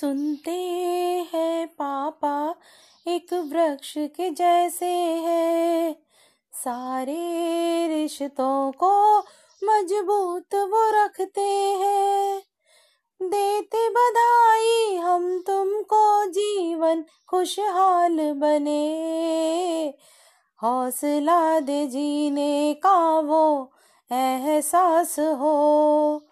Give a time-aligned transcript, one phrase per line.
[0.00, 0.50] सुनते
[1.34, 2.54] हैं पापा,
[3.06, 4.92] एक वृक्ष के जैसे
[5.26, 5.92] है।
[6.52, 7.22] सारे
[7.88, 9.18] रिश्तों को
[9.64, 11.50] मज़बूत वो रखते
[11.80, 12.42] हैं।
[13.22, 19.94] देते बधाई हम तुमको, जीवन खुशहाल बने।
[20.62, 23.72] हौसला दे जीने का वो
[24.12, 26.22] एहसास हो।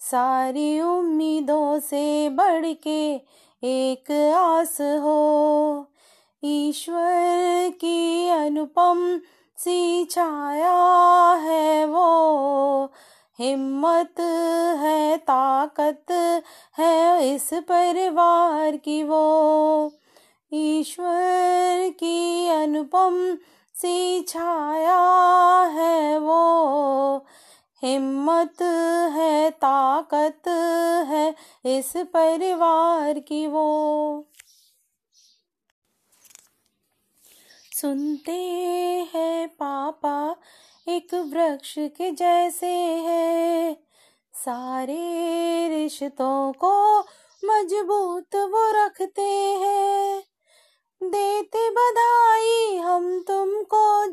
[0.00, 3.14] सारी उम्मीदों से बढ़ के
[3.64, 5.86] एक आस हो।
[6.44, 9.20] ईश्वर की अनुपम
[9.58, 12.84] सी छाया है वो।
[13.38, 14.20] हिम्मत
[14.80, 16.12] है, ताकत
[16.78, 19.92] है इस परिवार की वो।
[20.52, 23.38] ईश्वर की अनुपम
[23.74, 25.29] सी छाया
[27.82, 28.62] हिम्मत
[29.12, 30.48] है, ताकत
[31.08, 31.34] है
[31.78, 34.26] इस परिवार की वो।
[37.72, 38.40] सुनते
[39.14, 40.36] हैं पापा,
[40.88, 43.74] एक वृक्ष के जैसे है।
[44.34, 47.00] सारे रिश्तों को
[47.44, 50.22] मज़बूत वो रखते हैं।
[51.02, 54.06] देते बधाई हम तुमको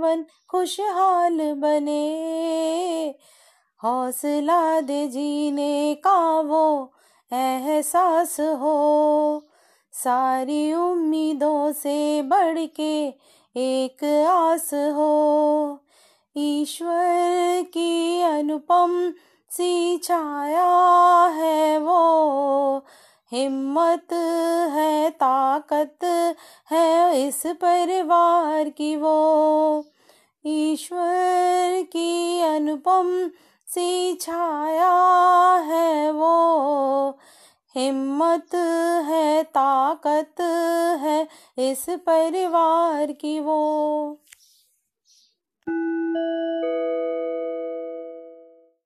[0.00, 3.14] जीवन खुशहाल बने।
[3.84, 6.92] हौसला दे जीने का वो
[7.32, 9.44] एहसास हो।
[9.92, 13.14] सारी उम्मीदों से बढ़ के
[13.56, 15.84] एक आस हो।
[16.36, 19.12] ईश्वर की अनुपम
[19.50, 22.84] सी छाया है वो।
[23.32, 24.12] हिम्मत
[24.72, 26.29] है ताकत
[26.72, 29.84] है इस परिवार की वो।
[30.46, 33.30] ईश्वर की अनुपम
[33.66, 34.92] सी छाया
[35.66, 37.10] है वो।
[37.74, 38.54] हिम्मत
[39.04, 40.40] है, ताकत
[41.00, 44.18] है इस परिवार की वो।